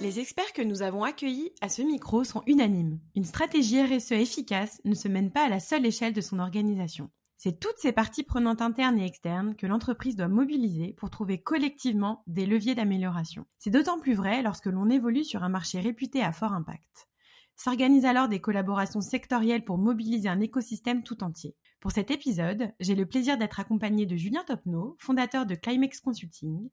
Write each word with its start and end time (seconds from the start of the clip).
Les 0.00 0.20
experts 0.20 0.52
que 0.52 0.62
nous 0.62 0.82
avons 0.82 1.02
accueillis 1.02 1.50
à 1.60 1.68
ce 1.68 1.82
micro 1.82 2.22
sont 2.22 2.44
unanimes. 2.46 3.00
Une 3.16 3.24
stratégie 3.24 3.82
RSE 3.82 4.12
efficace 4.12 4.80
ne 4.84 4.94
se 4.94 5.08
mène 5.08 5.32
pas 5.32 5.46
à 5.46 5.48
la 5.48 5.58
seule 5.58 5.84
échelle 5.84 6.12
de 6.12 6.20
son 6.20 6.38
organisation. 6.38 7.10
C'est 7.36 7.58
toutes 7.58 7.78
ces 7.78 7.90
parties 7.90 8.22
prenantes 8.22 8.62
internes 8.62 8.96
et 9.00 9.04
externes 9.04 9.56
que 9.56 9.66
l'entreprise 9.66 10.14
doit 10.14 10.28
mobiliser 10.28 10.92
pour 10.92 11.10
trouver 11.10 11.42
collectivement 11.42 12.22
des 12.28 12.46
leviers 12.46 12.76
d'amélioration. 12.76 13.44
C'est 13.58 13.70
d'autant 13.70 13.98
plus 13.98 14.14
vrai 14.14 14.40
lorsque 14.40 14.66
l'on 14.66 14.88
évolue 14.88 15.24
sur 15.24 15.42
un 15.42 15.48
marché 15.48 15.80
réputé 15.80 16.22
à 16.22 16.30
fort 16.30 16.52
impact. 16.52 17.08
S'organisent 17.56 18.04
alors 18.04 18.28
des 18.28 18.40
collaborations 18.40 19.00
sectorielles 19.00 19.64
pour 19.64 19.78
mobiliser 19.78 20.28
un 20.28 20.40
écosystème 20.40 21.02
tout 21.02 21.24
entier. 21.24 21.56
Pour 21.80 21.92
cet 21.92 22.10
épisode, 22.10 22.72
j'ai 22.80 22.96
le 22.96 23.06
plaisir 23.06 23.38
d'être 23.38 23.60
accompagné 23.60 24.04
de 24.04 24.16
Julien 24.16 24.42
Topneau, 24.42 24.96
fondateur 24.98 25.46
de 25.46 25.54
Climex 25.54 26.00
Consulting, 26.00 26.68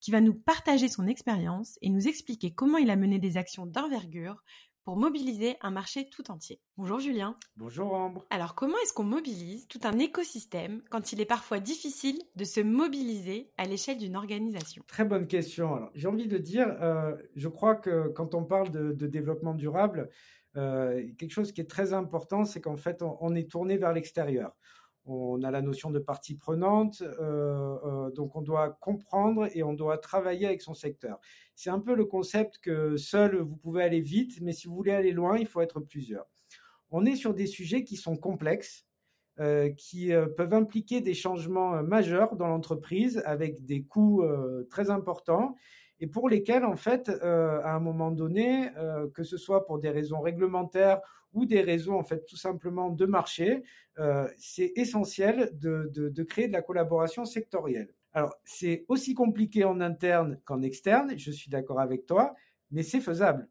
qui 0.00 0.10
va 0.10 0.20
nous 0.20 0.34
partager 0.34 0.88
son 0.88 1.06
expérience 1.06 1.78
et 1.80 1.88
nous 1.88 2.08
expliquer 2.08 2.52
comment 2.52 2.76
il 2.76 2.90
a 2.90 2.96
mené 2.96 3.18
des 3.18 3.38
actions 3.38 3.64
d'envergure 3.64 4.42
pour 4.84 4.96
mobiliser 4.96 5.56
un 5.62 5.70
marché 5.70 6.08
tout 6.10 6.30
entier. 6.30 6.60
Bonjour 6.76 7.00
Julien. 7.00 7.36
Bonjour 7.56 7.94
Ambre. 7.94 8.26
Alors 8.28 8.54
comment 8.54 8.76
est-ce 8.82 8.92
qu'on 8.92 9.04
mobilise 9.04 9.66
tout 9.68 9.80
un 9.84 9.98
écosystème 9.98 10.82
quand 10.90 11.12
il 11.12 11.20
est 11.20 11.26
parfois 11.26 11.60
difficile 11.60 12.18
de 12.36 12.44
se 12.44 12.60
mobiliser 12.60 13.52
à 13.56 13.66
l'échelle 13.66 13.98
d'une 13.98 14.16
organisation? 14.16 14.82
Très 14.88 15.04
bonne 15.04 15.26
question. 15.26 15.74
Alors 15.74 15.90
j'ai 15.94 16.08
envie 16.08 16.28
de 16.28 16.38
dire, 16.38 16.66
euh, 16.82 17.14
je 17.34 17.48
crois 17.48 17.76
que 17.76 18.08
quand 18.08 18.34
on 18.34 18.44
parle 18.44 18.70
de, 18.70 19.06
développement 19.06 19.54
durable, 19.54 20.10
euh, 20.56 21.06
quelque 21.18 21.32
chose 21.32 21.52
qui 21.52 21.60
est 21.60 21.70
très 21.70 21.92
important, 21.92 22.44
c'est 22.44 22.60
qu'en 22.60 22.76
fait 22.76 23.02
on 23.02 23.34
est 23.34 23.50
tourné 23.50 23.76
vers 23.76 23.92
l'extérieur 23.92 24.54
on 25.06 25.42
a 25.42 25.50
la 25.50 25.62
notion 25.62 25.90
de 25.90 25.98
partie 25.98 26.34
prenante, 26.34 27.02
euh, 27.02 27.76
euh, 27.84 28.10
donc 28.10 28.36
on 28.36 28.42
doit 28.42 28.70
comprendre 28.80 29.48
et 29.54 29.62
on 29.62 29.72
doit 29.72 29.98
travailler 29.98 30.46
avec 30.46 30.62
son 30.62 30.74
secteur. 30.74 31.18
C'est 31.54 31.70
un 31.70 31.80
peu 31.80 31.94
le 31.94 32.04
concept 32.04 32.58
que 32.58 32.96
seul 32.96 33.36
vous 33.36 33.56
pouvez 33.56 33.82
aller 33.82 34.00
vite, 34.00 34.40
mais 34.40 34.52
si 34.52 34.68
vous 34.68 34.74
voulez 34.74 34.92
aller 34.92 35.12
loin, 35.12 35.38
il 35.38 35.46
faut 35.46 35.60
être 35.60 35.80
plusieurs. 35.80 36.26
On 36.90 37.06
est 37.06 37.16
sur 37.16 37.34
des 37.34 37.46
sujets 37.46 37.84
qui 37.84 37.96
sont 37.96 38.16
complexes, 38.16 38.86
qui 39.76 40.10
peuvent 40.36 40.52
impliquer 40.52 41.00
des 41.00 41.14
changements 41.14 41.82
majeurs 41.82 42.36
dans 42.36 42.48
l'entreprise 42.48 43.22
avec 43.24 43.64
des 43.64 43.84
coûts 43.84 44.22
très 44.68 44.90
importants 44.90 45.54
et 46.00 46.06
pour 46.06 46.28
lesquels, 46.28 46.64
en 46.64 46.76
fait, 46.76 47.08
à 47.10 47.74
un 47.74 47.80
moment 47.80 48.10
donné, 48.10 48.70
que 49.14 49.22
ce 49.22 49.36
soit 49.36 49.66
pour 49.66 49.78
des 49.78 49.90
raisons 49.90 50.20
réglementaires 50.20 51.00
ou 51.32 51.46
des 51.46 51.60
raisons 51.60 51.98
en 51.98 52.02
fait 52.02 52.24
tout 52.26 52.36
simplement 52.36 52.90
de 52.90 53.06
marché, 53.06 53.62
euh, 53.98 54.28
c'est 54.36 54.72
essentiel 54.76 55.50
de, 55.52 56.22
créer 56.24 56.48
de 56.48 56.52
la 56.52 56.62
collaboration 56.62 57.24
sectorielle. 57.24 57.94
Alors 58.12 58.34
c'est 58.44 58.84
aussi 58.88 59.14
compliqué 59.14 59.64
en 59.64 59.80
interne 59.80 60.40
qu'en 60.44 60.62
externe, 60.62 61.16
je 61.16 61.30
suis 61.30 61.50
d'accord 61.50 61.80
avec 61.80 62.06
toi, 62.06 62.34
mais 62.70 62.82
c'est 62.82 63.00
faisable. 63.00 63.48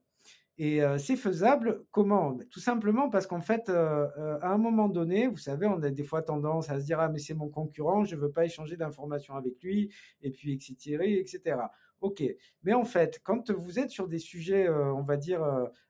Et 0.60 0.84
euh, 0.84 0.98
c'est 1.00 1.16
faisable 1.16 1.86
comment 1.92 2.38
Tout 2.52 2.60
simplement 2.60 3.10
parce 3.10 3.26
qu'en 3.26 3.42
fait, 3.42 3.70
euh, 3.70 4.38
à 4.42 4.50
un 4.50 4.58
moment 4.58 4.90
donné, 4.90 5.28
vous 5.28 5.38
savez, 5.38 5.66
on 5.66 5.82
a 5.82 5.90
des 5.90 6.04
fois 6.04 6.22
tendance 6.22 6.70
à 6.70 6.80
se 6.80 6.86
dire 6.86 7.00
ah 7.00 7.10
mais 7.10 7.20
c'est 7.20 7.34
mon 7.34 7.50
concurrent, 7.50 8.04
je 8.04 8.16
ne 8.16 8.22
veux 8.22 8.32
pas 8.32 8.46
échanger 8.46 8.78
d'informations 8.78 9.36
avec 9.36 9.64
lui, 9.64 9.90
et 10.22 10.30
puis 10.30 10.54
etc. 10.54 10.98
etc. 11.20 11.58
Ok, 12.02 12.24
mais 12.64 12.73
en 12.73 12.86
fait, 12.86 13.20
quand 13.23 13.52
vous 13.52 13.80
êtes 13.80 13.89
sur 13.89 14.08
des 14.08 14.20
sujets, 14.20 14.70
on 14.70 15.02
va 15.02 15.17
dire 15.17 15.42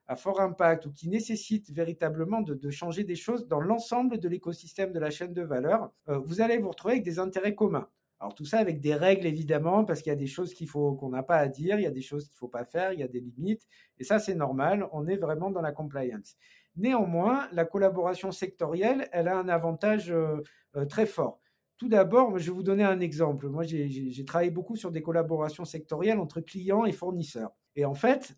à 0.09 0.15
fort 0.15 0.41
impact 0.41 0.87
ou 0.87 0.91
qui 0.91 1.07
nécessite 1.07 1.69
véritablement 1.69 2.41
de, 2.41 2.69
changer 2.71 3.03
des 3.03 3.15
choses 3.15 3.47
dans 3.47 3.61
l'ensemble 3.61 4.19
de 4.19 4.27
l'écosystème 4.27 4.91
de 4.91 4.99
la 4.99 5.11
chaîne 5.11 5.33
de 5.33 5.43
valeur, 5.43 5.91
euh, 6.09 6.17
vous 6.17 6.41
allez 6.41 6.57
vous 6.57 6.69
retrouver 6.69 6.93
avec 6.95 7.03
des 7.03 7.19
intérêts 7.19 7.53
communs. 7.53 7.87
Alors 8.19 8.35
tout 8.35 8.45
ça 8.45 8.59
avec 8.59 8.81
des 8.81 8.95
règles 8.95 9.25
évidemment, 9.25 9.85
parce 9.85 10.01
qu'il 10.01 10.09
y 10.09 10.13
a 10.13 10.17
des 10.17 10.27
choses 10.27 10.53
qu'il 10.53 10.67
faut 10.67 10.93
qu'on 10.93 11.09
n'a 11.09 11.23
pas 11.23 11.37
à 11.37 11.47
dire, 11.47 11.79
il 11.79 11.83
y 11.83 11.87
a 11.87 11.91
des 11.91 12.01
choses 12.01 12.27
qu'il 12.27 12.37
faut 12.37 12.49
pas 12.49 12.65
faire, 12.65 12.91
il 12.93 12.99
y 12.99 13.03
a 13.03 13.07
des 13.07 13.21
limites, 13.21 13.65
et 13.97 14.03
ça 14.03 14.19
c'est 14.19 14.35
normal. 14.35 14.87
On 14.91 15.07
est 15.07 15.17
vraiment 15.17 15.51
dans 15.51 15.61
la 15.61 15.71
compliance. 15.71 16.35
Néanmoins, 16.75 17.47
la 17.51 17.65
collaboration 17.65 18.31
sectorielle, 18.31 19.07
elle 19.11 19.27
a 19.27 19.37
un 19.37 19.49
avantage 19.49 20.11
euh, 20.11 20.43
euh, 20.75 20.85
très 20.85 21.05
fort. 21.05 21.39
Tout 21.77 21.87
d'abord, 21.87 22.37
je 22.37 22.45
vais 22.45 22.55
vous 22.55 22.63
donner 22.63 22.83
un 22.83 22.99
exemple. 22.99 23.47
Moi, 23.47 23.63
j'ai 23.63 24.25
travaillé 24.25 24.51
beaucoup 24.51 24.75
sur 24.75 24.91
des 24.91 25.01
collaborations 25.01 25.63
sectorielles 25.63 26.19
entre 26.19 26.41
clients 26.41 26.83
et 26.83 26.91
fournisseurs. 26.91 27.51
Et 27.77 27.85
en 27.85 27.93
fait, 27.93 28.37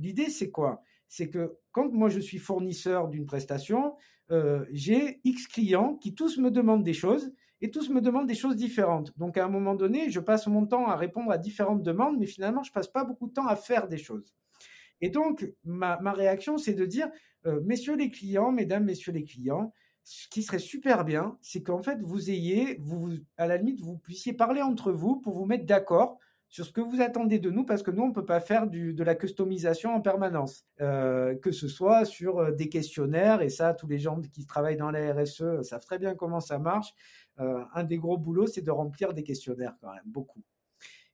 l'idée, 0.00 0.28
c'est 0.28 0.50
quoi? 0.50 0.82
C'est 1.06 1.30
que 1.30 1.56
quand 1.70 1.92
moi 1.92 2.08
je 2.08 2.18
suis 2.18 2.38
fournisseur 2.38 3.06
d'une 3.06 3.26
prestation, 3.26 3.94
euh, 4.30 4.64
j'ai 4.70 5.20
X 5.24 5.48
clients 5.48 5.96
qui 5.96 6.14
tous 6.14 6.38
me 6.38 6.50
demandent 6.50 6.84
des 6.84 6.92
choses 6.92 7.32
et 7.62 7.70
tous 7.70 7.90
me 7.90 8.00
demandent 8.00 8.26
des 8.26 8.34
choses 8.34 8.56
différentes. 8.56 9.16
Donc 9.18 9.36
à 9.36 9.44
un 9.44 9.48
moment 9.48 9.74
donné, 9.74 10.10
je 10.10 10.20
passe 10.20 10.46
mon 10.46 10.66
temps 10.66 10.88
à 10.88 10.96
répondre 10.96 11.30
à 11.30 11.38
différentes 11.38 11.82
demandes, 11.82 12.18
mais 12.18 12.26
finalement, 12.26 12.62
je 12.62 12.72
passe 12.72 12.88
pas 12.88 13.04
beaucoup 13.04 13.28
de 13.28 13.32
temps 13.32 13.46
à 13.46 13.56
faire 13.56 13.88
des 13.88 13.98
choses. 13.98 14.34
Et 15.00 15.08
donc, 15.08 15.50
ma, 15.64 15.96
réaction, 16.12 16.58
c'est 16.58 16.74
de 16.74 16.84
dire, 16.84 17.08
euh, 17.46 17.60
messieurs 17.64 17.96
les 17.96 18.10
clients, 18.10 18.52
mesdames, 18.52 18.84
messieurs 18.84 19.12
les 19.12 19.24
clients, 19.24 19.72
ce 20.04 20.28
qui 20.28 20.42
serait 20.42 20.58
super 20.58 21.04
bien, 21.04 21.38
c'est 21.40 21.62
qu'en 21.62 21.82
fait, 21.82 22.00
vous 22.02 22.30
ayez, 22.30 22.80
à 23.36 23.46
la 23.46 23.56
limite, 23.56 23.80
vous 23.80 23.98
puissiez 23.98 24.32
parler 24.32 24.62
entre 24.62 24.92
vous 24.92 25.16
pour 25.16 25.34
vous 25.34 25.46
mettre 25.46 25.66
d'accord 25.66 26.18
sur 26.48 26.66
ce 26.66 26.72
que 26.72 26.80
vous 26.80 27.00
attendez 27.00 27.38
de 27.38 27.48
nous, 27.48 27.64
parce 27.64 27.82
que 27.82 27.92
nous, 27.92 28.02
on 28.02 28.08
ne 28.08 28.12
peut 28.12 28.26
pas 28.26 28.40
faire 28.40 28.66
de 28.66 29.04
la 29.04 29.14
customisation 29.14 29.94
en 29.94 30.00
permanence, 30.00 30.66
euh, 30.80 31.36
que 31.36 31.52
ce 31.52 31.68
soit 31.68 32.04
sur 32.04 32.38
euh, 32.38 32.50
des 32.50 32.68
questionnaires, 32.68 33.40
et 33.40 33.48
ça, 33.48 33.72
tous 33.72 33.86
les 33.86 33.98
gens 33.98 34.20
qui 34.20 34.46
travaillent 34.46 34.76
dans 34.76 34.90
la 34.90 35.14
RSE 35.14 35.62
savent 35.62 35.84
très 35.84 35.98
bien 35.98 36.16
comment 36.16 36.40
ça 36.40 36.58
marche. 36.58 36.92
Euh, 37.40 37.64
un 37.74 37.84
des 37.84 37.98
gros 37.98 38.18
boulots, 38.18 38.46
c'est 38.46 38.62
de 38.62 38.70
remplir 38.70 39.14
des 39.14 39.22
questionnaires 39.22 39.76
quand 39.80 39.92
même, 39.92 40.02
beaucoup. 40.04 40.42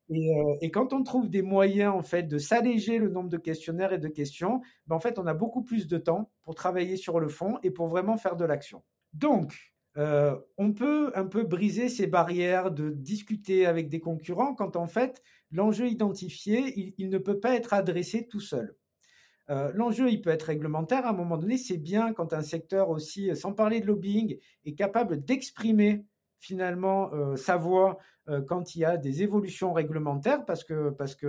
Et, 0.09 0.71
quand 0.71 0.93
on 0.93 1.03
trouve 1.03 1.29
des 1.29 1.43
moyens 1.43 1.93
en 1.93 2.03
fait 2.03 2.23
de 2.23 2.39
s'alléger 2.39 2.99
le 2.99 3.09
nombre 3.09 3.29
de 3.29 3.39
questionnaires 3.39 3.93
et 3.93 3.99
de 3.99 4.09
questions, 4.09 4.61
ben, 4.87 4.95
en 4.97 5.01
fait 5.01 5.19
on 5.19 5.27
a 5.27 5.35
beaucoup 5.35 5.63
plus 5.63 5.89
de 5.89 5.99
temps 5.99 6.31
pour 6.43 6.55
travailler 6.55 6.97
sur 6.97 7.19
le 7.19 7.29
fond 7.29 7.59
et 7.65 7.71
pour 7.71 7.89
vraiment 7.89 8.17
faire 8.17 8.37
de 8.37 8.45
l'action. 8.45 8.85
Donc 9.15 9.75
euh, 9.97 10.37
on 10.59 10.73
peut 10.73 11.11
un 11.15 11.27
peu 11.27 11.43
briser 11.43 11.89
ces 11.89 12.07
barrières 12.07 12.71
de 12.71 12.91
discuter 12.91 13.67
avec 13.67 13.89
des 13.89 13.99
concurrents 13.99 14.55
quand 14.55 14.77
en 14.77 14.87
fait 14.87 15.23
l'enjeu 15.51 15.89
identifié, 15.89 16.95
il, 16.99 17.09
ne 17.09 17.19
peut 17.19 17.41
pas 17.41 17.57
être 17.57 17.73
adressé 17.75 18.29
tout 18.29 18.41
seul. 18.41 18.77
Euh, 19.49 19.73
l'enjeu, 19.75 20.11
il 20.11 20.21
peut 20.21 20.31
être 20.31 20.45
réglementaire. 20.45 21.07
À 21.07 21.11
un 21.11 21.15
moment 21.15 21.37
donné, 21.37 21.57
c'est 21.57 21.79
bien 21.79 22.13
quand 22.13 22.33
un 22.33 22.43
secteur 22.43 22.91
aussi, 22.91 23.35
sans 23.37 23.53
parler 23.53 23.81
de 23.81 23.87
lobbying, 23.87 24.39
est 24.65 24.75
capable 24.75 25.25
d'exprimer 25.25 26.05
finalement 26.39 27.13
euh, 27.13 27.37
sa 27.37 27.57
voix 27.57 27.99
quand 28.49 28.75
il 28.75 28.81
y 28.81 28.85
a 28.85 28.97
des 28.97 29.23
évolutions 29.23 29.73
réglementaires, 29.73 30.45
parce 30.45 30.65
que 30.65 30.91
parce 30.91 31.15
que 31.15 31.29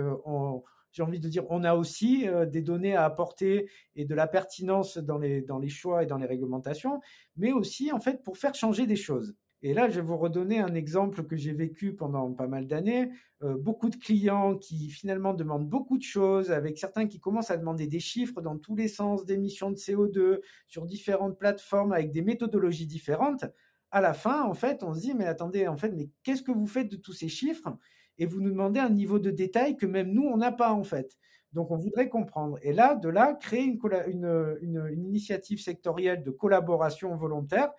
j'ai 0.92 1.02
envie 1.02 1.20
de 1.20 1.28
dire, 1.28 1.44
on 1.50 1.64
a 1.64 1.74
aussi 1.74 2.28
euh, 2.28 2.46
des 2.46 2.62
données 2.62 2.96
à 2.96 3.04
apporter 3.04 3.70
et 3.94 4.04
de 4.04 4.14
la 4.14 4.26
pertinence 4.26 4.98
dans 4.98 5.18
les, 5.18 5.42
dans 5.42 5.58
les 5.58 5.68
choix 5.68 6.02
et 6.02 6.06
dans 6.06 6.16
les 6.16 6.26
réglementations, 6.26 7.00
mais 7.36 7.52
aussi 7.52 7.92
en 7.92 8.00
fait 8.00 8.22
pour 8.22 8.38
faire 8.38 8.54
changer 8.54 8.86
des 8.86 8.96
choses. 8.96 9.34
Et 9.62 9.74
là, 9.74 9.88
je 9.88 9.96
vais 9.96 10.06
vous 10.06 10.16
redonner 10.16 10.60
un 10.60 10.74
exemple 10.76 11.24
que 11.24 11.34
j'ai 11.34 11.52
vécu 11.52 11.92
pendant 11.92 12.32
pas 12.32 12.46
mal 12.46 12.68
d'années. 12.68 13.10
Euh, 13.42 13.56
beaucoup 13.56 13.90
de 13.90 13.96
clients 13.96 14.56
qui 14.56 14.88
finalement 14.88 15.34
demandent 15.34 15.68
beaucoup 15.68 15.98
de 15.98 16.02
choses, 16.02 16.52
avec 16.52 16.78
certains 16.78 17.08
qui 17.08 17.18
commencent 17.18 17.50
à 17.50 17.56
demander 17.56 17.88
des 17.88 17.98
chiffres 17.98 18.40
dans 18.40 18.56
tous 18.56 18.76
les 18.76 18.86
sens 18.86 19.24
d'émissions 19.24 19.72
de 19.72 19.76
CO2 19.76 20.40
sur 20.68 20.86
différentes 20.86 21.38
plateformes 21.38 21.92
avec 21.92 22.12
des 22.12 22.22
méthodologies 22.22 22.86
différentes. 22.86 23.44
À 23.90 24.00
la 24.00 24.12
fin, 24.12 24.42
en 24.42 24.54
fait, 24.54 24.82
on 24.82 24.94
se 24.94 25.00
dit, 25.00 25.14
mais 25.14 25.26
attendez, 25.26 25.66
en 25.66 25.76
fait, 25.76 25.90
mais 25.90 26.10
qu'est-ce 26.22 26.42
que 26.42 26.52
vous 26.52 26.66
faites 26.66 26.90
de 26.90 26.96
tous 26.96 27.12
ces 27.12 27.28
chiffres? 27.28 27.76
Et 28.18 28.26
vous 28.26 28.40
nous 28.40 28.50
demandez 28.50 28.80
un 28.80 28.90
niveau 28.90 29.18
de 29.18 29.30
détail 29.30 29.76
que 29.76 29.86
même 29.86 30.12
nous, 30.12 30.24
on 30.24 30.36
n'a 30.36 30.52
pas 30.52 30.72
en 30.72 30.82
fait. 30.82 31.16
Donc, 31.52 31.70
on 31.70 31.76
voudrait 31.76 32.08
comprendre. 32.08 32.58
Et 32.62 32.72
là, 32.72 32.94
de 32.94 33.08
là, 33.08 33.34
créer 33.34 33.64
une, 33.64 34.90
initiative 34.92 35.60
sectorielle 35.60 36.22
de 36.22 36.30
collaboration 36.30 37.14
volontaire 37.16 37.70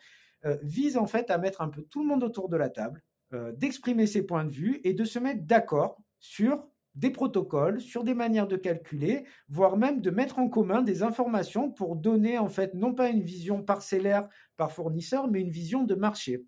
euh, 0.46 0.58
vise 0.64 0.98
en 0.98 1.06
fait 1.06 1.30
à 1.30 1.38
mettre 1.38 1.62
un 1.62 1.70
peu 1.70 1.84
tout 1.84 2.02
le 2.02 2.08
monde 2.08 2.24
autour 2.24 2.50
de 2.50 2.58
la 2.58 2.70
table, 2.70 3.04
euh, 3.34 3.52
d'exprimer 3.52 4.08
ses 4.08 4.26
points 4.26 4.46
de 4.46 4.52
vue 4.52 4.80
et 4.84 4.94
de 4.94 5.04
se 5.04 5.20
mettre 5.20 5.44
d'accord 5.44 6.02
sur 6.20 6.66
des 6.96 7.12
protocoles, 7.12 7.82
sur 7.82 8.04
des 8.04 8.14
manières 8.14 8.48
de 8.48 8.58
calculer, 8.58 9.26
voire 9.48 9.78
même 9.78 10.02
de 10.02 10.10
mettre 10.10 10.40
en 10.40 10.50
commun 10.50 10.82
des 10.82 11.04
informations 11.04 11.72
pour 11.72 11.96
donner 11.96 12.38
en 12.38 12.50
fait 12.50 12.74
non 12.74 12.94
pas 12.94 13.10
une 13.10 13.22
vision 13.22 13.64
parcellaire 13.64 14.28
par 14.58 14.72
fournisseur, 14.72 15.28
mais 15.30 15.42
une 15.42 15.52
vision 15.52 15.84
de 15.84 15.96
marché. 15.96 16.46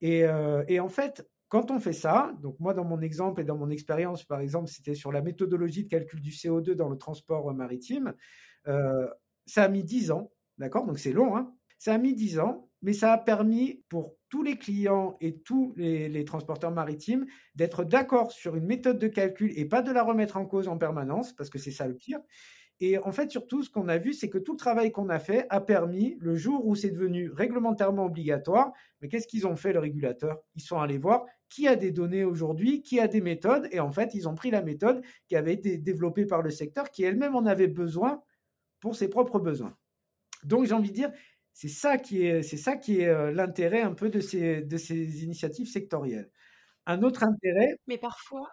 Et, 0.00 0.24
euh, 0.24 0.64
en 0.80 0.88
fait, 0.88 1.26
quand 1.48 1.70
on 1.70 1.78
fait 1.78 1.92
ça, 1.92 2.34
donc 2.42 2.58
moi 2.58 2.74
dans 2.74 2.84
mon 2.84 3.00
exemple 3.00 3.40
et 3.40 3.44
dans 3.44 3.56
mon 3.56 3.70
expérience, 3.70 4.24
par 4.24 4.40
exemple, 4.40 4.68
c'était 4.68 4.94
sur 4.94 5.12
la 5.12 5.22
méthodologie 5.22 5.84
de 5.84 5.88
calcul 5.88 6.20
du 6.20 6.30
CO2 6.30 6.74
dans 6.74 6.88
le 6.88 6.98
transport 6.98 7.52
maritime, 7.54 8.14
euh, 8.66 9.08
ça 9.46 9.64
a 9.64 9.68
mis 9.68 9.84
10 9.84 10.10
ans, 10.10 10.32
d'accord? 10.58 10.86
Donc 10.86 10.98
c'est 10.98 11.12
long, 11.12 11.36
hein? 11.36 11.54
Ça 11.78 11.94
a 11.94 11.98
mis 11.98 12.14
10 12.14 12.38
ans, 12.40 12.68
mais 12.82 12.92
ça 12.92 13.12
a 13.12 13.18
permis 13.18 13.84
pour 13.88 14.15
tous 14.36 14.42
les 14.42 14.58
clients 14.58 15.16
et 15.22 15.38
tous 15.38 15.72
les, 15.78 16.24
transporteurs 16.26 16.70
maritimes 16.70 17.24
d'être 17.54 17.84
d'accord 17.84 18.32
sur 18.32 18.54
une 18.54 18.66
méthode 18.66 18.98
de 18.98 19.08
calcul 19.08 19.50
et 19.58 19.64
pas 19.64 19.80
de 19.80 19.90
la 19.90 20.02
remettre 20.02 20.36
en 20.36 20.44
cause 20.44 20.68
en 20.68 20.76
permanence, 20.76 21.32
parce 21.32 21.48
que 21.48 21.58
c'est 21.58 21.70
ça 21.70 21.88
le 21.88 21.94
pire. 21.94 22.18
Et 22.80 22.98
en 22.98 23.12
fait, 23.12 23.30
surtout, 23.30 23.62
ce 23.62 23.70
qu'on 23.70 23.88
a 23.88 23.96
vu, 23.96 24.12
c'est 24.12 24.28
que 24.28 24.36
tout 24.36 24.52
le 24.52 24.58
travail 24.58 24.92
qu'on 24.92 25.08
a 25.08 25.18
fait 25.18 25.46
a 25.48 25.62
permis, 25.62 26.18
le 26.20 26.36
jour 26.36 26.66
où 26.66 26.74
c'est 26.74 26.90
devenu 26.90 27.30
réglementairement 27.30 28.04
obligatoire, 28.04 28.72
mais 29.00 29.08
qu'est-ce 29.08 29.26
qu'ils 29.26 29.46
ont 29.46 29.56
fait, 29.56 29.72
le 29.72 29.78
régulateur? 29.78 30.36
Ils 30.54 30.60
sont 30.60 30.78
allés 30.78 30.98
voir 30.98 31.24
qui 31.48 31.66
a 31.66 31.74
des 31.74 31.90
données 31.90 32.24
aujourd'hui, 32.24 32.82
qui 32.82 33.00
a 33.00 33.08
des 33.08 33.22
méthodes, 33.22 33.66
et 33.70 33.80
en 33.80 33.90
fait, 33.90 34.12
ils 34.12 34.28
ont 34.28 34.34
pris 34.34 34.50
la 34.50 34.60
méthode 34.60 35.02
qui 35.28 35.36
avait 35.36 35.54
été 35.54 35.78
développée 35.78 36.26
par 36.26 36.42
le 36.42 36.50
secteur, 36.50 36.90
qui 36.90 37.04
elle-même 37.04 37.36
en 37.36 37.46
avait 37.46 37.68
besoin 37.68 38.20
pour 38.80 38.96
ses 38.96 39.08
propres 39.08 39.38
besoins. 39.38 39.74
Donc, 40.44 40.66
j'ai 40.66 40.74
envie 40.74 40.90
de 40.90 40.94
dire, 40.94 41.10
c'est 41.56 41.68
ça 41.68 41.96
qui 41.98 42.22
est, 42.26 43.06
euh, 43.08 43.32
l'intérêt 43.32 43.80
un 43.80 43.94
peu 43.94 44.10
de 44.10 44.20
ces, 44.20 44.62
de 44.62 44.76
ces 44.76 45.24
initiatives 45.24 45.66
sectorielles. 45.68 46.30
Un 46.86 47.02
autre 47.02 47.24
intérêt. 47.24 47.76
Mais 47.86 47.98
parfois, 47.98 48.48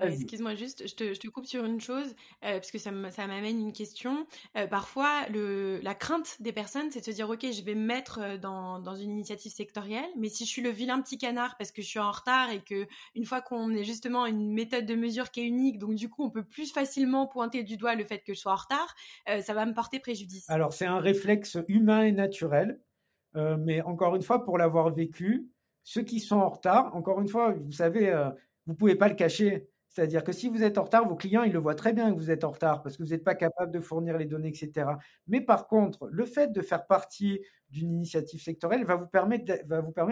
excuse-moi 0.00 0.54
juste, 0.54 0.86
je 0.86 0.94
te, 0.94 1.28
coupe 1.28 1.46
sur 1.46 1.64
une 1.64 1.80
chose, 1.80 2.14
euh, 2.44 2.58
parce 2.58 2.70
que 2.70 2.78
ça 2.78 2.90
m'amène 2.90 3.60
une 3.60 3.72
question. 3.72 4.26
Euh, 4.56 4.66
parfois, 4.66 5.26
le, 5.28 5.80
la 5.82 5.94
crainte 5.94 6.36
des 6.40 6.52
personnes, 6.52 6.90
c'est 6.90 7.00
de 7.00 7.04
se 7.04 7.10
dire, 7.10 7.28
OK, 7.28 7.44
je 7.50 7.62
vais 7.62 7.74
me 7.74 7.84
mettre 7.84 8.20
euh, 8.20 8.36
dans, 8.36 8.78
dans, 8.78 8.94
une 8.94 9.10
initiative 9.10 9.52
sectorielle, 9.52 10.08
mais 10.16 10.28
si 10.28 10.44
je 10.44 10.50
suis 10.50 10.62
le 10.62 10.70
vilain 10.70 11.00
petit 11.00 11.18
canard 11.18 11.56
parce 11.58 11.72
que 11.72 11.82
je 11.82 11.86
suis 11.86 11.98
en 11.98 12.10
retard 12.10 12.50
et 12.50 12.60
que 12.60 12.86
une 13.14 13.24
fois 13.24 13.40
qu'on 13.40 13.70
est 13.72 13.84
justement 13.84 14.26
une 14.26 14.52
méthode 14.52 14.86
de 14.86 14.94
mesure 14.94 15.30
qui 15.30 15.40
est 15.40 15.46
unique, 15.46 15.78
donc 15.78 15.94
du 15.94 16.08
coup, 16.08 16.24
on 16.24 16.30
peut 16.30 16.44
plus 16.44 16.72
facilement 16.72 17.26
pointer 17.26 17.62
du 17.62 17.76
doigt 17.76 17.94
le 17.94 18.04
fait 18.04 18.20
que 18.20 18.34
je 18.34 18.40
sois 18.40 18.52
en 18.52 18.56
retard, 18.56 18.94
ça 19.26 19.54
va 19.54 19.66
me 19.66 19.74
porter 19.74 20.00
préjudice. 20.00 20.48
Alors, 20.48 20.72
c'est 20.72 20.86
un 20.86 20.98
réflexe 20.98 21.58
humain 21.68 22.02
et 22.02 22.12
naturel, 22.12 22.80
mais 23.34 23.82
encore 23.82 24.16
une 24.16 24.22
fois, 24.22 24.44
pour 24.44 24.58
l'avoir 24.58 24.92
vécu, 24.92 25.48
ceux 25.84 26.02
qui 26.02 26.20
sont 26.20 26.36
en 26.36 26.48
retard, 26.48 26.94
encore 26.94 27.20
une 27.20 27.28
fois, 27.28 27.52
vous 27.52 27.72
savez, 27.72 28.10
vous 28.66 28.72
ne 28.72 28.76
pouvez 28.76 28.96
pas 28.96 29.08
le 29.08 29.14
cacher. 29.14 29.68
C'est-à-dire 29.96 30.24
que 30.24 30.32
si 30.32 30.50
vous 30.50 30.62
êtes 30.62 30.76
en 30.76 30.84
retard, 30.84 31.08
vos 31.08 31.16
clients, 31.16 31.42
ils 31.42 31.54
le 31.54 31.58
voient 31.58 31.74
très 31.74 31.94
bien 31.94 32.12
que 32.12 32.18
vous 32.18 32.30
êtes 32.30 32.44
en 32.44 32.50
retard 32.50 32.82
parce 32.82 32.98
que 32.98 33.02
vous 33.02 33.08
n'êtes 33.08 33.24
pas 33.24 33.34
capable 33.34 33.72
de 33.72 33.80
fournir 33.80 34.18
les 34.18 34.26
données, 34.26 34.48
etc. 34.48 34.90
Mais 35.26 35.40
par 35.40 35.68
contre, 35.68 36.06
le 36.12 36.26
fait 36.26 36.52
de 36.52 36.60
faire 36.60 36.86
partie 36.86 37.40
d'une 37.70 37.90
initiative 37.94 38.42
sectorielle 38.42 38.84
va 38.84 38.96
vous 38.96 39.06
permettre, 39.06 39.46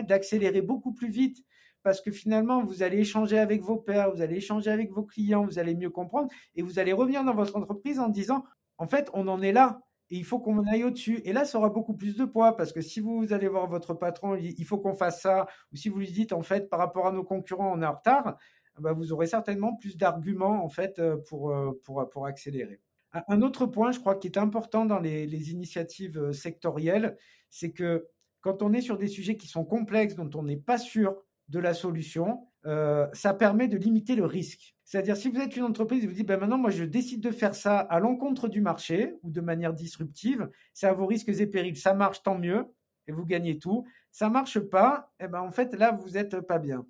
d'accélérer 0.06 0.62
beaucoup 0.62 0.94
plus 0.94 1.10
vite 1.10 1.44
parce 1.82 2.00
que 2.00 2.10
finalement, 2.10 2.64
vous 2.64 2.82
allez 2.82 3.00
échanger 3.00 3.38
avec 3.38 3.60
vos 3.60 3.76
pairs, 3.76 4.10
vous 4.10 4.22
allez 4.22 4.36
échanger 4.36 4.70
avec 4.70 4.90
vos 4.90 5.02
clients, 5.02 5.44
vous 5.44 5.58
allez 5.58 5.74
mieux 5.74 5.90
comprendre 5.90 6.30
et 6.54 6.62
vous 6.62 6.78
allez 6.78 6.94
revenir 6.94 7.22
dans 7.22 7.34
votre 7.34 7.54
entreprise 7.54 8.00
en 8.00 8.08
disant, 8.08 8.42
en 8.78 8.86
fait, 8.86 9.10
on 9.12 9.28
en 9.28 9.42
est 9.42 9.52
là 9.52 9.82
et 10.08 10.16
il 10.16 10.24
faut 10.24 10.38
qu'on 10.38 10.64
aille 10.64 10.84
au-dessus. 10.84 11.20
Et 11.26 11.34
là, 11.34 11.44
ça 11.44 11.58
aura 11.58 11.68
beaucoup 11.68 11.94
plus 11.94 12.16
de 12.16 12.24
poids 12.24 12.56
parce 12.56 12.72
que 12.72 12.80
si 12.80 13.00
vous 13.00 13.34
allez 13.34 13.48
voir 13.48 13.68
votre 13.68 13.92
patron, 13.92 14.34
il 14.34 14.64
faut 14.64 14.78
qu'on 14.78 14.94
fasse 14.94 15.20
ça, 15.20 15.46
ou 15.74 15.76
si 15.76 15.90
vous 15.90 15.98
lui 15.98 16.10
dites, 16.10 16.32
en 16.32 16.42
fait, 16.42 16.70
par 16.70 16.78
rapport 16.78 17.06
à 17.06 17.12
nos 17.12 17.22
concurrents, 17.22 17.70
on 17.76 17.82
est 17.82 17.86
en 17.86 17.92
retard, 17.92 18.38
bah, 18.80 18.92
vous 18.92 19.12
aurez 19.12 19.26
certainement 19.26 19.74
plus 19.76 19.96
d'arguments 19.96 20.64
en 20.64 20.68
fait 20.68 20.98
euh, 20.98 21.16
pour, 21.28 21.50
euh, 21.50 21.80
pour, 21.84 22.08
pour 22.10 22.26
accélérer. 22.26 22.80
Un 23.28 23.42
autre 23.42 23.66
point, 23.66 23.92
je 23.92 24.00
crois, 24.00 24.16
qui 24.16 24.26
est 24.26 24.38
important 24.38 24.84
dans 24.84 24.98
les, 24.98 25.52
initiatives 25.52 26.18
euh, 26.18 26.32
sectorielles, 26.32 27.16
c'est 27.48 27.70
que 27.70 28.08
quand 28.40 28.62
on 28.62 28.72
est 28.72 28.80
sur 28.80 28.98
des 28.98 29.06
sujets 29.06 29.36
qui 29.36 29.46
sont 29.46 29.64
complexes, 29.64 30.16
dont 30.16 30.30
on 30.34 30.42
n'est 30.42 30.56
pas 30.56 30.78
sûr 30.78 31.16
de 31.48 31.58
la 31.58 31.74
solution, 31.74 32.48
euh, 32.66 33.06
ça 33.12 33.32
permet 33.32 33.68
de 33.68 33.76
limiter 33.76 34.16
le 34.16 34.24
risque. 34.24 34.74
C'est-à-dire, 34.84 35.16
si 35.16 35.28
vous 35.28 35.40
êtes 35.40 35.56
une 35.56 35.62
entreprise 35.62 36.04
et 36.04 36.06
vous 36.06 36.12
dites, 36.12 36.26
ben 36.26 36.38
maintenant, 36.38 36.58
moi, 36.58 36.70
je 36.70 36.84
décide 36.84 37.20
de 37.20 37.30
faire 37.30 37.54
ça 37.54 37.78
à 37.78 38.00
l'encontre 38.00 38.48
du 38.48 38.60
marché 38.60 39.14
ou 39.22 39.30
de 39.30 39.40
manière 39.40 39.72
disruptive, 39.72 40.50
c'est 40.72 40.86
à 40.86 40.92
vos 40.92 41.06
risques 41.06 41.28
et 41.28 41.46
périls. 41.46 41.76
Ça 41.76 41.94
marche, 41.94 42.22
tant 42.22 42.36
mieux, 42.36 42.66
et 43.06 43.12
vous 43.12 43.24
gagnez 43.24 43.58
tout. 43.58 43.86
Ça 44.10 44.28
marche 44.28 44.58
pas, 44.58 45.12
et 45.20 45.24
eh 45.24 45.28
ben, 45.28 45.40
en 45.40 45.50
fait, 45.50 45.74
là, 45.74 45.92
vous 45.92 46.10
n'êtes 46.10 46.40
pas 46.40 46.58
bien. 46.58 46.84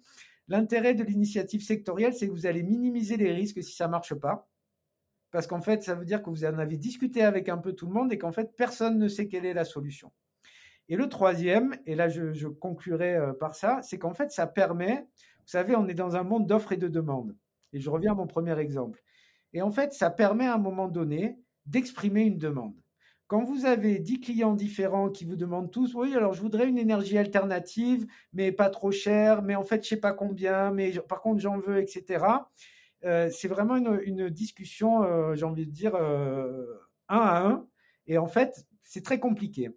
L'intérêt 0.48 0.94
de 0.94 1.02
l'initiative 1.02 1.62
sectorielle, 1.62 2.14
c'est 2.14 2.26
que 2.26 2.32
vous 2.32 2.46
allez 2.46 2.62
minimiser 2.62 3.16
les 3.16 3.32
risques 3.32 3.62
si 3.62 3.74
ça 3.74 3.86
ne 3.86 3.92
marche 3.92 4.14
pas. 4.14 4.48
Parce 5.30 5.46
qu'en 5.46 5.60
fait, 5.60 5.82
ça 5.82 5.94
veut 5.94 6.04
dire 6.04 6.22
que 6.22 6.30
vous 6.30 6.44
en 6.44 6.58
avez 6.58 6.76
discuté 6.76 7.22
avec 7.22 7.48
un 7.48 7.58
peu 7.58 7.72
tout 7.72 7.86
le 7.86 7.92
monde 7.92 8.12
et 8.12 8.18
qu'en 8.18 8.30
fait, 8.30 8.54
personne 8.56 8.98
ne 8.98 9.08
sait 9.08 9.26
quelle 9.26 9.46
est 9.46 9.54
la 9.54 9.64
solution. 9.64 10.12
Et 10.88 10.96
le 10.96 11.08
troisième, 11.08 11.76
et 11.86 11.94
là 11.94 12.08
je, 12.08 12.46
conclurai 12.46 13.14
euh, 13.14 13.32
par 13.32 13.54
ça, 13.54 13.80
c'est 13.82 13.98
qu'en 13.98 14.12
fait, 14.12 14.30
ça 14.30 14.46
permet, 14.46 15.06
vous 15.16 15.46
savez, 15.46 15.74
on 15.74 15.88
est 15.88 15.94
dans 15.94 16.14
un 16.14 16.22
monde 16.22 16.46
d'offres 16.46 16.72
et 16.72 16.76
de 16.76 16.88
demandes. 16.88 17.34
Et 17.72 17.80
je 17.80 17.90
reviens 17.90 18.12
à 18.12 18.14
mon 18.14 18.26
premier 18.26 18.58
exemple. 18.58 19.02
Et 19.54 19.62
en 19.62 19.70
fait, 19.70 19.92
ça 19.92 20.10
permet 20.10 20.46
à 20.46 20.54
un 20.54 20.58
moment 20.58 20.88
donné 20.88 21.38
d'exprimer 21.66 22.22
une 22.22 22.38
demande. 22.38 22.74
Quand 23.26 23.42
vous 23.42 23.64
avez 23.64 23.98
10 23.98 24.20
clients 24.20 24.54
différents 24.54 25.08
qui 25.08 25.24
vous 25.24 25.36
demandent 25.36 25.70
tous, 25.70 25.94
oui, 25.94 26.14
alors 26.14 26.34
je 26.34 26.42
voudrais 26.42 26.68
une 26.68 26.76
énergie 26.76 27.16
alternative, 27.16 28.06
mais 28.34 28.52
pas 28.52 28.68
trop 28.68 28.90
chère, 28.90 29.42
mais 29.42 29.54
en 29.54 29.64
fait, 29.64 29.82
je 29.82 29.88
sais 29.88 29.96
pas 29.96 30.12
combien, 30.12 30.70
mais 30.70 30.92
par 31.08 31.22
contre, 31.22 31.40
j'en 31.40 31.58
veux, 31.58 31.78
etc. 31.78 32.26
Euh, 33.04 33.30
c'est 33.30 33.48
vraiment 33.48 33.76
une, 33.76 34.28
discussion, 34.28 35.02
euh, 35.02 35.34
j'ai 35.34 35.44
envie 35.44 35.66
de 35.66 35.70
dire, 35.70 35.94
euh, 35.94 36.66
un 37.08 37.18
à 37.18 37.46
un. 37.46 37.66
Et 38.06 38.18
en 38.18 38.26
fait, 38.26 38.66
c'est 38.82 39.02
très 39.02 39.18
compliqué. 39.18 39.70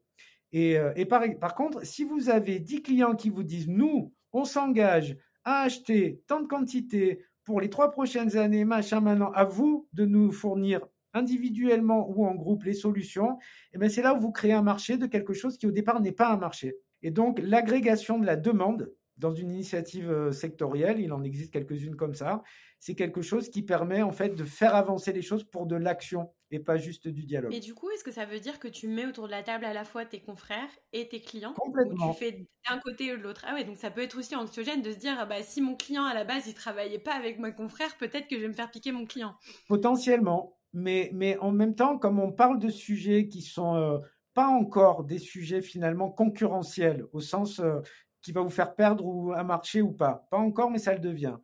Et, 0.51 0.77
par, 1.09 1.23
par, 1.39 1.55
contre, 1.55 1.85
si 1.85 2.03
vous 2.03 2.29
avez 2.29 2.59
10 2.59 2.81
clients 2.81 3.15
qui 3.15 3.29
vous 3.29 3.43
disent, 3.43 3.67
nous, 3.67 4.13
on 4.33 4.43
s'engage 4.45 5.17
à 5.43 5.61
acheter 5.61 6.21
tant 6.27 6.41
de 6.41 6.47
quantités 6.47 7.25
pour 7.43 7.61
les 7.61 7.69
trois 7.69 7.91
prochaines 7.91 8.37
années, 8.37 8.65
machin, 8.65 8.99
maintenant, 9.01 9.31
à 9.31 9.43
vous 9.43 9.87
de 9.93 10.05
nous 10.05 10.31
fournir 10.31 10.81
individuellement 11.17 12.09
ou 12.09 12.25
en 12.25 12.35
groupe 12.35 12.63
les 12.63 12.73
solutions, 12.73 13.31
et 13.31 13.75
eh 13.75 13.77
bien 13.77 13.89
c'est 13.89 14.01
là 14.01 14.13
où 14.13 14.19
vous 14.19 14.31
créez 14.31 14.53
un 14.53 14.61
marché 14.61 14.97
de 14.97 15.05
quelque 15.05 15.33
chose 15.33 15.57
qui 15.57 15.67
au 15.67 15.71
départ 15.71 15.99
n'est 15.99 16.11
pas 16.11 16.31
un 16.31 16.37
marché. 16.37 16.77
Et 17.01 17.11
donc 17.11 17.39
l'agrégation 17.43 18.19
de 18.19 18.25
la 18.25 18.35
demande 18.37 18.89
dans 19.17 19.33
une 19.33 19.51
initiative 19.51 20.11
euh, 20.11 20.31
sectorielle, 20.31 20.99
il 20.99 21.11
en 21.11 21.23
existe 21.23 21.51
quelques-unes 21.51 21.95
comme 21.95 22.13
ça, 22.13 22.43
c'est 22.79 22.95
quelque 22.95 23.21
chose 23.21 23.49
qui 23.49 23.63
permet 23.63 24.03
en 24.03 24.11
fait 24.11 24.29
de 24.29 24.43
faire 24.43 24.75
avancer 24.75 25.11
les 25.11 25.23
choses 25.23 25.43
pour 25.43 25.65
de 25.65 25.75
l'action 25.75 26.31
et 26.51 26.59
pas 26.59 26.77
juste 26.77 27.07
du 27.07 27.25
dialogue. 27.25 27.53
Et 27.53 27.59
du 27.59 27.73
coup, 27.73 27.89
est-ce 27.89 28.03
que 28.03 28.11
ça 28.11 28.25
veut 28.25 28.39
dire 28.39 28.59
que 28.59 28.67
tu 28.67 28.87
mets 28.87 29.05
autour 29.05 29.25
de 29.25 29.31
la 29.31 29.43
table 29.43 29.65
à 29.65 29.73
la 29.73 29.83
fois 29.83 30.05
tes 30.05 30.21
confrères 30.21 30.69
et 30.93 31.09
tes 31.09 31.19
clients? 31.19 31.53
Complètement. 31.53 32.09
Ou 32.09 32.13
tu 32.13 32.19
fais 32.19 32.47
d'un 32.69 32.77
côté 32.77 33.13
ou 33.13 33.17
de 33.17 33.23
l'autre? 33.23 33.43
Ah 33.47 33.55
ouais, 33.55 33.63
donc 33.63 33.77
ça 33.77 33.89
peut 33.89 34.01
être 34.01 34.17
aussi 34.17 34.35
anxiogène 34.35 34.81
de 34.81 34.91
se 34.91 34.97
dire, 34.97 35.25
bah, 35.27 35.41
si 35.41 35.61
mon 35.61 35.75
client 35.75 36.05
à 36.05 36.13
la 36.13 36.23
base 36.23 36.47
il 36.47 36.53
travaillait 36.53 36.99
pas 36.99 37.13
avec 37.13 37.39
mes 37.39 37.53
confrères, 37.53 37.97
peut-être 37.97 38.27
que 38.27 38.35
je 38.35 38.41
vais 38.41 38.47
me 38.47 38.53
faire 38.53 38.69
piquer 38.69 38.91
mon 38.91 39.05
client. 39.05 39.35
Potentiellement 39.67 40.56
mais, 40.73 41.37
en 41.39 41.51
même 41.51 41.75
temps, 41.75 41.97
comme 41.97 42.19
on 42.19 42.31
parle 42.31 42.59
de 42.59 42.69
sujets 42.69 43.27
qui 43.27 43.41
sont 43.41 43.75
euh, 43.75 43.99
pas 44.33 44.47
encore 44.47 45.03
des 45.03 45.19
sujets 45.19 45.61
finalement 45.61 46.09
concurrentiels, 46.09 47.05
au 47.13 47.19
sens 47.19 47.59
euh, 47.59 47.79
qui 48.21 48.31
va 48.31 48.41
vous 48.41 48.49
faire 48.49 48.75
perdre 48.75 49.05
ou 49.05 49.33
un 49.33 49.43
marché 49.43 49.81
ou 49.81 49.91
pas, 49.91 50.27
pas 50.29 50.37
encore, 50.37 50.69
mais 50.69 50.79
ça 50.79 50.93
le 50.93 50.99
devient. 50.99 51.37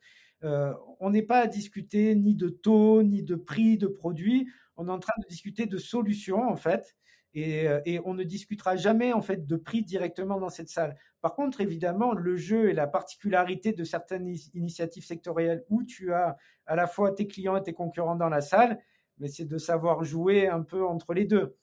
Euh, 0.43 0.73
on 0.99 1.09
n'est 1.09 1.21
pas 1.23 1.39
à 1.39 1.47
discuter 1.47 2.15
ni 2.15 2.35
de 2.35 2.49
taux, 2.49 3.01
ni 3.01 3.23
de 3.23 3.35
prix 3.35 3.77
de 3.77 3.87
produits. 3.87 4.47
On 4.75 4.87
est 4.87 4.91
en 4.91 4.99
train 4.99 5.13
de 5.21 5.27
discuter 5.27 5.65
de 5.65 5.77
solutions 5.77 6.47
en 6.49 6.57
fait, 6.57 6.95
et, 7.33 7.65
et, 7.85 7.99
on 8.05 8.13
ne 8.13 8.23
discutera 8.23 8.75
jamais 8.75 9.13
en 9.13 9.21
fait 9.21 9.47
de 9.47 9.55
prix 9.55 9.83
directement 9.83 10.39
dans 10.39 10.49
cette 10.49 10.69
salle. 10.69 10.95
Par 11.21 11.33
contre, 11.33 11.61
évidemment, 11.61 12.13
le 12.13 12.35
jeu 12.35 12.69
et 12.69 12.73
la 12.73 12.85
particularité 12.85 13.71
de 13.71 13.83
certaines 13.83 14.27
initiatives 14.53 15.05
sectorielles 15.05 15.63
où 15.69 15.83
tu 15.83 16.13
as 16.13 16.37
à 16.65 16.75
la 16.75 16.85
fois 16.85 17.11
tes 17.11 17.27
clients 17.27 17.55
et 17.55 17.63
tes 17.63 17.73
concurrents 17.73 18.17
dans 18.17 18.29
la 18.29 18.41
salle, 18.41 18.79
mais 19.17 19.27
c'est 19.27 19.45
de 19.45 19.57
savoir 19.57 20.03
jouer 20.03 20.47
un 20.47 20.61
peu 20.61 20.85
entre 20.85 21.13
les 21.13 21.25
deux. 21.25 21.55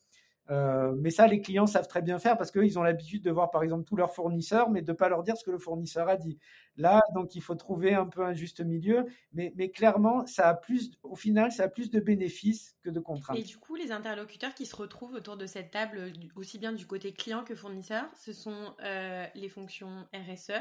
Euh, 0.51 0.93
mais 0.97 1.11
ça, 1.11 1.27
les 1.29 1.41
clients 1.41 1.67
savent 1.67 1.87
très 1.87 2.03
bien 2.03 2.19
faire 2.19 2.37
parce 2.37 2.51
qu'ils 2.51 2.79
ont 2.79 2.83
l'habitude 2.83 3.23
de 3.23 3.31
voir, 3.31 3.51
par 3.51 3.63
exemple, 3.63 3.85
tous 3.85 3.95
leurs 3.95 4.13
fournisseurs, 4.13 4.69
mais 4.69 4.83
de 4.83 4.91
ne 4.91 4.97
pas 4.97 5.09
leur 5.09 5.23
dire 5.23 5.37
ce 5.37 5.45
que 5.45 5.51
le 5.51 5.59
fournisseur 5.59 6.09
a 6.09 6.17
dit. 6.17 6.39
Là, 6.77 7.01
donc, 7.15 7.37
il 7.37 7.41
faut 7.41 7.55
trouver 7.55 7.95
un 7.95 8.07
peu 8.07 8.25
un 8.25 8.33
juste 8.33 8.61
milieu. 8.61 9.05
Mais, 9.33 9.53
mais 9.57 9.71
clairement, 9.71 10.27
ça 10.27 10.49
a 10.49 10.55
plus, 10.55 10.91
au 11.05 11.15
final, 11.15 11.53
ça 11.53 11.65
a 11.65 11.69
plus 11.69 11.91
de 11.91 12.01
bénéfices 12.01 12.77
que 12.83 12.91
de 12.91 12.99
contraintes. 12.99 13.39
Et 13.39 13.43
du 13.43 13.59
coup, 13.59 13.77
les 13.77 13.93
interlocuteurs 13.93 14.55
qui 14.55 14.67
se 14.67 14.75
retrouvent 14.75 15.15
autour 15.15 15.37
de 15.37 15.47
cette 15.47 15.71
table, 15.71 16.13
aussi 16.35 16.59
bien 16.59 16.73
du 16.73 16.87
côté 16.87 17.13
client 17.13 17.45
que 17.45 17.55
fournisseur, 17.55 18.05
ce 18.17 18.33
sont 18.33 18.75
euh, 18.83 19.25
les 19.37 19.49
fonctions 19.49 20.09
RSE, 20.13 20.61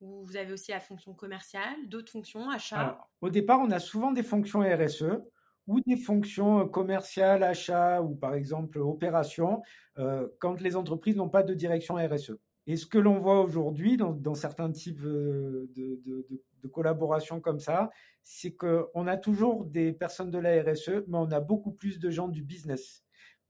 ou 0.00 0.24
vous 0.24 0.36
avez 0.38 0.52
aussi 0.52 0.70
la 0.70 0.80
fonction 0.80 1.12
commerciale, 1.12 1.76
d'autres 1.88 2.10
fonctions, 2.10 2.48
achat 2.48 2.98
Au 3.20 3.28
départ, 3.28 3.60
on 3.60 3.70
a 3.70 3.80
souvent 3.80 4.12
des 4.12 4.22
fonctions 4.22 4.60
RSE 4.60 5.20
ou 5.66 5.80
des 5.80 5.96
fonctions 5.96 6.60
euh, 6.60 6.64
commerciales, 6.64 7.42
achats 7.42 8.02
ou 8.02 8.14
par 8.14 8.34
exemple 8.34 8.78
opérations, 8.78 9.62
euh, 9.98 10.28
quand 10.38 10.60
les 10.60 10.76
entreprises 10.76 11.16
n'ont 11.16 11.28
pas 11.28 11.42
de 11.42 11.54
direction 11.54 11.94
RSE. 11.96 12.32
Et 12.66 12.76
ce 12.76 12.86
que 12.86 12.98
l'on 12.98 13.18
voit 13.18 13.40
aujourd'hui 13.40 13.96
dans, 13.96 14.34
certains 14.34 14.70
types 14.70 15.02
euh, 15.02 15.68
de, 15.74 16.00
de, 16.04 16.68
collaborations 16.68 17.40
comme 17.40 17.58
ça, 17.58 17.90
c'est 18.22 18.52
qu'on 18.52 19.06
a 19.06 19.16
toujours 19.16 19.64
des 19.64 19.92
personnes 19.92 20.30
de 20.30 20.38
la 20.38 20.62
RSE, 20.62 21.04
mais 21.08 21.16
on 21.16 21.30
a 21.32 21.40
beaucoup 21.40 21.72
plus 21.72 21.98
de 21.98 22.10
gens 22.10 22.28
du 22.28 22.42
business. 22.42 23.02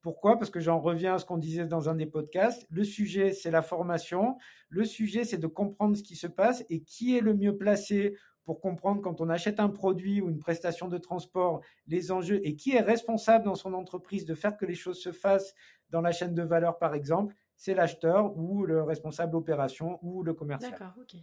Pourquoi? 0.03 0.39
Parce 0.39 0.51
que 0.51 0.61
j'en 0.61 0.81
reviens 0.81 1.15
à 1.15 1.19
ce 1.19 1.27
qu'on 1.27 1.37
disait 1.37 1.67
dans 1.67 1.91
un 1.91 1.95
des 1.95 2.07
podcasts. 2.07 2.67
Le 2.71 2.85
sujet, 2.85 3.33
c'est 3.33 3.51
la 3.51 3.61
formation. 3.61 4.39
Le 4.71 4.85
sujet, 4.85 5.25
c'est 5.25 5.37
de 5.39 5.47
comprendre 5.47 5.97
ce 5.97 6.03
qui 6.03 6.17
se 6.17 6.27
passe 6.27 6.65
et 6.71 6.81
qui 6.81 7.17
est 7.17 7.21
le 7.21 7.35
mieux 7.35 7.57
placé 7.59 8.17
pour 8.45 8.61
comprendre 8.61 9.01
quand 9.03 9.21
on 9.21 9.29
achète 9.29 9.61
un 9.61 9.69
produit 9.69 10.21
ou 10.21 10.29
une 10.29 10.39
prestation 10.39 10.89
de 10.89 10.99
transport, 10.99 11.61
les 11.87 12.11
enjeux 12.11 12.41
et 12.45 12.57
qui 12.57 12.73
est 12.73 12.81
responsable 12.81 13.45
dans 13.45 13.55
son 13.55 13.75
entreprise 13.75 14.25
de 14.25 14.35
faire 14.35 14.57
que 14.57 14.67
les 14.67 14.75
choses 14.75 15.01
se 15.01 15.13
fassent 15.13 15.55
dans 15.91 16.01
la 16.01 16.13
chaîne 16.13 16.35
de 16.35 16.43
valeur, 16.43 16.79
par 16.79 16.95
exemple, 16.95 17.35
c'est 17.57 17.75
l'acheteur 17.75 18.37
ou 18.37 18.65
le 18.65 18.83
responsable 18.83 19.37
opération 19.37 19.99
ou 20.03 20.23
le 20.23 20.33
commercial. 20.35 20.71
D'accord, 20.73 20.95
ok. 20.99 21.21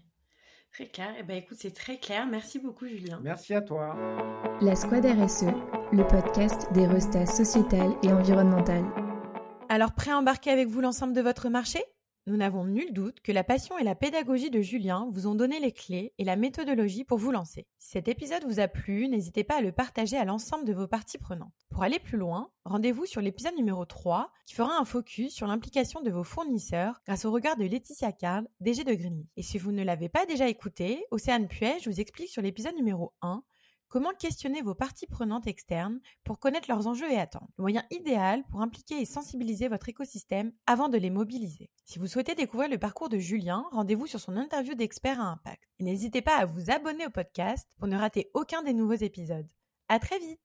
Très 0.72 0.88
clair. 0.88 1.16
Eh 1.18 1.24
ben, 1.24 1.38
écoute, 1.38 1.58
c'est 1.60 1.74
très 1.74 1.98
clair. 1.98 2.28
Merci 2.28 2.60
beaucoup, 2.60 2.86
Julien. 2.86 3.20
Merci 3.24 3.54
à 3.54 3.62
toi. 3.62 3.96
La 4.62 4.76
Squad 4.76 5.06
RSE, 5.06 5.46
le 5.92 6.06
podcast 6.06 6.72
des 6.74 6.86
restats 6.86 7.26
sociétal 7.26 7.92
et 8.04 8.12
environnemental. 8.12 8.84
Alors, 9.70 9.94
prêt 9.94 10.12
à 10.12 10.18
embarquer 10.18 10.52
avec 10.52 10.68
vous 10.68 10.82
l'ensemble 10.82 11.14
de 11.14 11.22
votre 11.22 11.50
marché? 11.50 11.80
Nous 12.28 12.36
n'avons 12.36 12.66
nul 12.66 12.92
doute 12.92 13.22
que 13.22 13.32
la 13.32 13.46
passion 13.46 13.78
et 13.78 13.86
la 13.86 13.96
pédagogie 13.96 14.50
de 14.50 14.60
Julien 14.60 15.08
vous 15.12 15.28
ont 15.28 15.36
donné 15.36 15.62
les 15.62 15.72
clés 15.72 16.14
et 16.18 16.26
la 16.26 16.36
méthodologie 16.36 17.06
pour 17.06 17.18
vous 17.18 17.32
lancer. 17.32 17.68
Si 17.80 17.92
cet 17.92 18.10
épisode 18.10 18.44
vous 18.44 18.60
a 18.60 18.68
plu, 18.68 19.08
n'hésitez 19.08 19.46
pas 19.46 19.60
à 19.60 19.62
le 19.62 19.72
partager 19.72 20.18
à 20.18 20.26
l'ensemble 20.26 20.66
de 20.66 20.74
vos 20.74 20.88
parties 20.88 21.18
prenantes. 21.18 21.54
Pour 21.70 21.84
aller 21.84 22.00
plus 22.00 22.18
loin, 22.18 22.52
rendez-vous 22.66 23.06
sur 23.06 23.22
l'épisode 23.22 23.56
numéro 23.56 23.86
3 23.86 24.30
qui 24.46 24.56
fera 24.56 24.78
un 24.78 24.84
focus 24.84 25.34
sur 25.34 25.48
l'implication 25.48 26.02
de 26.02 26.12
vos 26.12 26.26
fournisseurs 26.26 27.02
grâce 27.06 27.24
au 27.24 27.32
regard 27.32 27.56
de 27.56 27.64
Laetitia 27.64 28.12
Carl, 28.12 28.46
DG 28.60 28.84
de 28.84 28.94
Greenly. 28.94 29.30
Et 29.38 29.42
si 29.42 29.58
vous 29.58 29.72
ne 29.72 29.84
l'avez 29.84 30.10
pas 30.10 30.26
déjà 30.26 30.50
écouté, 30.50 31.06
Océane 31.12 31.48
Puet, 31.48 31.78
vous 31.86 32.02
explique 32.02 32.30
sur 32.30 32.42
l'épisode 32.42 32.76
numéro 32.76 33.14
1 33.22 33.42
Comment 33.90 34.12
questionner 34.12 34.62
vos 34.62 34.76
parties 34.76 35.08
prenantes 35.08 35.48
externes 35.48 36.02
pour 36.26 36.40
connaître 36.40 36.70
leurs 36.70 36.88
enjeux 36.88 37.10
et 37.10 37.18
attentes? 37.18 37.50
Le 37.58 37.62
moyen 37.62 37.84
idéal 37.90 38.44
pour 38.50 38.62
impliquer 38.62 39.00
et 39.00 39.06
sensibiliser 39.06 39.70
votre 39.70 39.88
écosystème 39.88 40.52
avant 40.66 40.90
de 40.90 40.98
les 40.98 41.10
mobiliser. 41.10 41.70
Si 41.86 41.98
vous 41.98 42.08
souhaitez 42.08 42.36
découvrir 42.36 42.70
le 42.70 42.78
parcours 42.78 43.08
de 43.08 43.18
Julien, 43.18 43.66
rendez-vous 43.72 44.06
sur 44.06 44.20
son 44.20 44.36
interview 44.36 44.76
d'expert 44.76 45.22
à 45.22 45.32
impact. 45.32 45.64
Et 45.80 45.86
n'hésitez 45.86 46.22
pas 46.22 46.36
à 46.36 46.46
vous 46.46 46.70
abonner 46.70 47.08
au 47.08 47.12
podcast 47.12 47.70
pour 47.78 47.88
ne 47.88 47.96
rater 47.96 48.30
aucun 48.34 48.62
des 48.62 48.74
nouveaux 48.74 48.94
épisodes. 48.94 49.48
À 49.88 50.00
très 50.00 50.20
vite 50.20 50.42